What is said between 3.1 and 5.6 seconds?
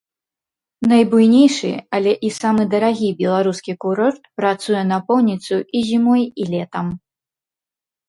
беларускі курорт працуе напоўніцу